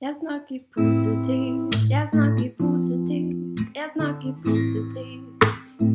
Jeg 0.00 0.14
snakker 0.20 0.58
positivt, 0.74 1.90
jeg 1.90 2.08
snakker 2.12 2.50
positivt, 2.58 3.60
jeg 3.74 3.88
snakker 3.94 4.32
positivt. 4.44 5.44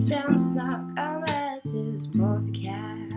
Fremsnakk 0.07 0.81
Anettes 0.97 2.03
podkast. 2.17 3.12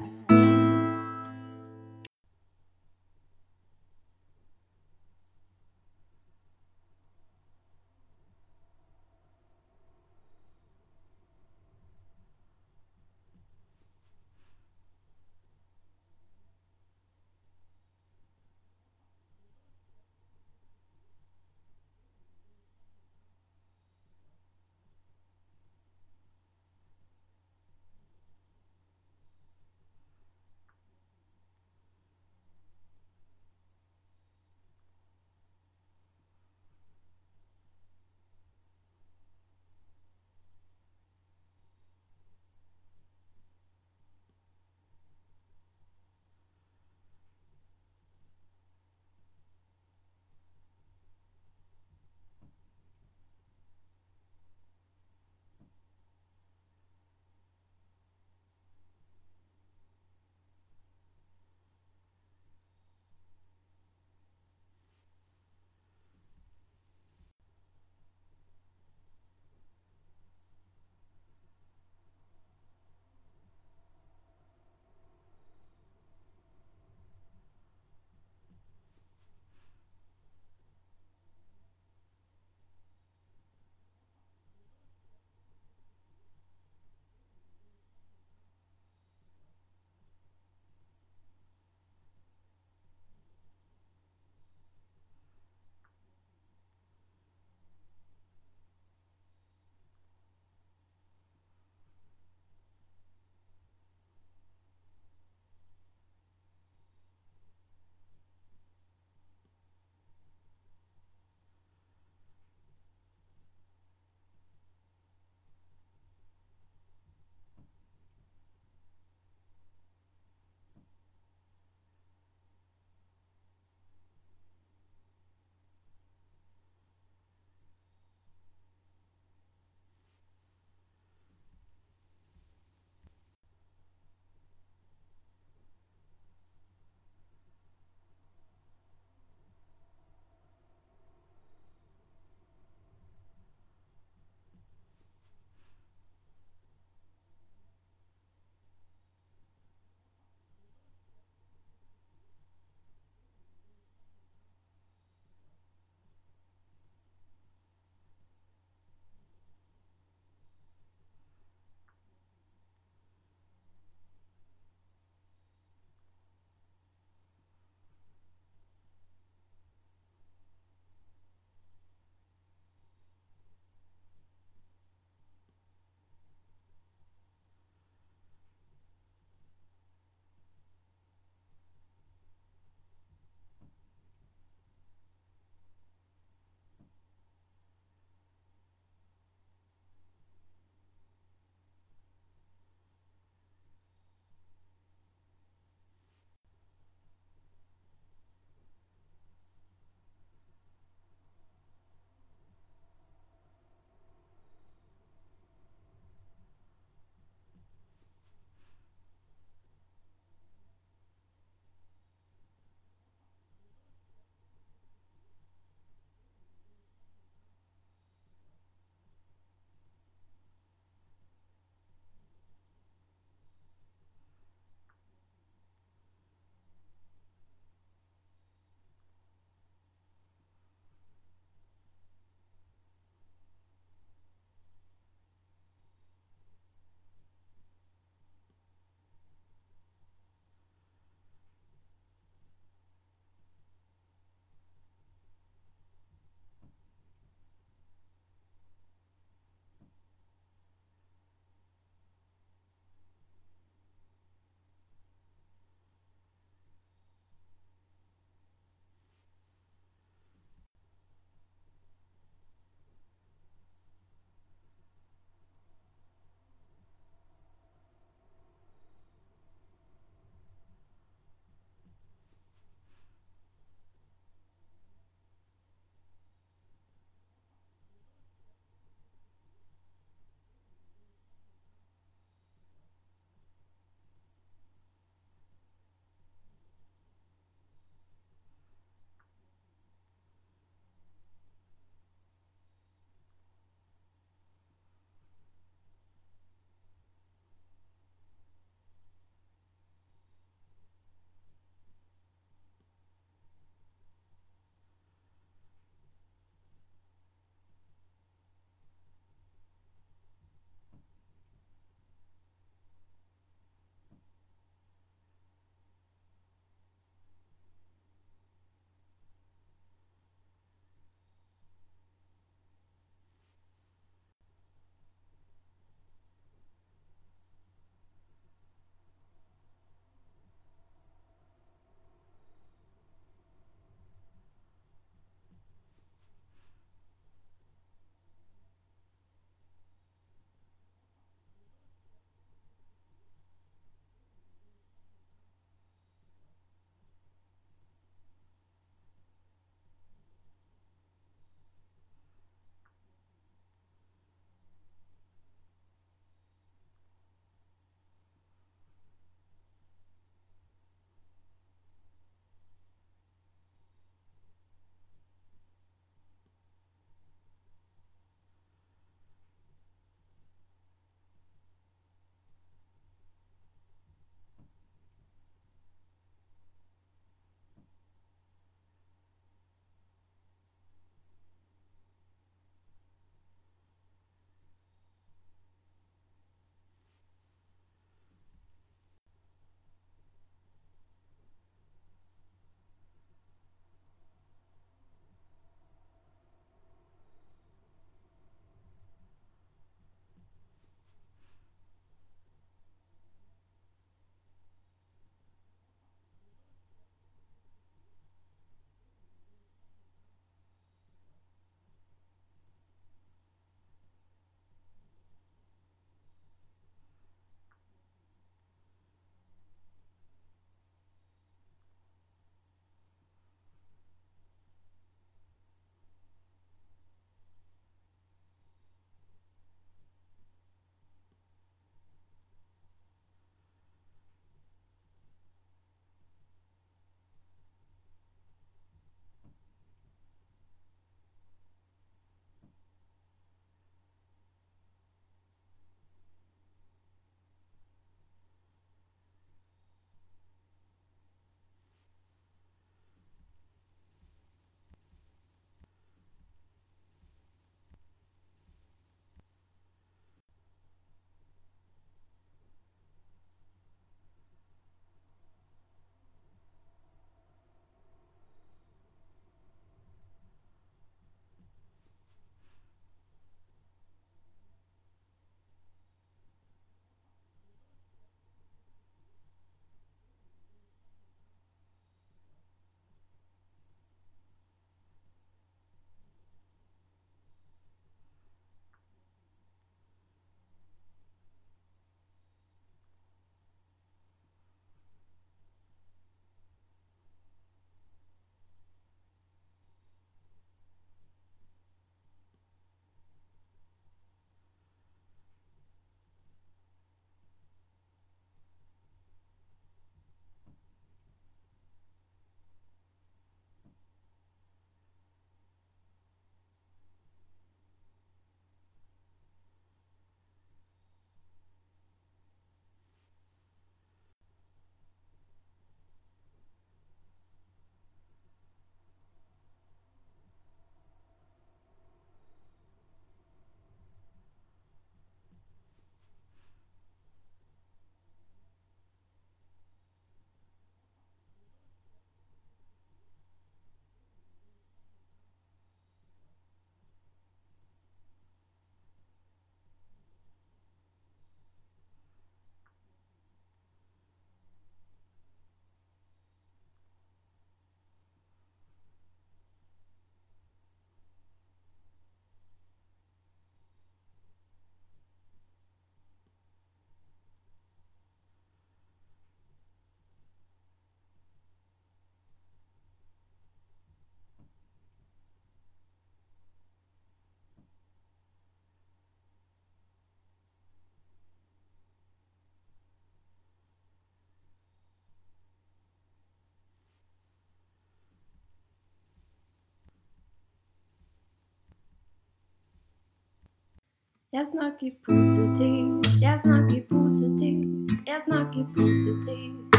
Jeg 594.57 594.65
snakker 594.73 595.11
positivt, 595.25 596.41
jeg 596.41 596.59
snakker 596.63 597.01
positivt, 597.11 598.11
jeg 598.27 598.39
snakker 598.47 598.85
positivt. 598.97 599.97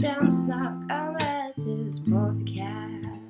Fremsnakk 0.00 0.74
annerledes 0.90 2.00
podcast. 2.10 3.21